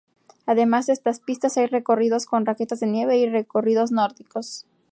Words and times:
Además 0.47 0.87
de 0.87 0.93
estas 0.93 1.19
pistas, 1.19 1.57
hay 1.59 1.67
recorridos 1.67 2.25
con 2.25 2.47
raquetas 2.47 2.79
de 2.79 2.87
nieve 2.87 3.19
y 3.19 3.29
"recorridos 3.29 3.91
nórdicos". 3.91 4.65